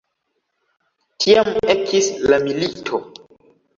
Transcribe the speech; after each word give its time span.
Tiam 1.25 1.53
ekis 1.75 2.11
la 2.33 2.41
milito. 2.49 3.03